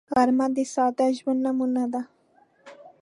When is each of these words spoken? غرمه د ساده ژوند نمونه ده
غرمه 0.13 0.47
د 0.55 0.57
ساده 0.73 1.07
ژوند 1.17 1.39
نمونه 1.45 1.83
ده 1.93 2.01